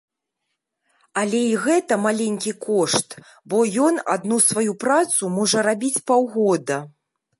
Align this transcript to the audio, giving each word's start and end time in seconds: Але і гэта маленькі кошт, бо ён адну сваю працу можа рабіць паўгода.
Але 1.21 1.41
і 1.49 1.51
гэта 1.65 1.93
маленькі 2.05 2.53
кошт, 2.67 3.09
бо 3.53 3.57
ён 3.89 3.95
адну 4.15 4.37
сваю 4.49 4.71
працу 4.85 5.23
можа 5.39 5.59
рабіць 5.69 6.03
паўгода. 6.11 6.77